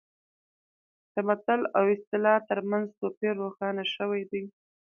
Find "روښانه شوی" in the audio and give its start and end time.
3.41-4.21